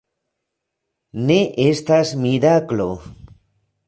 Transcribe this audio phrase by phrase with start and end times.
[1.27, 2.89] Ne estas miraklo.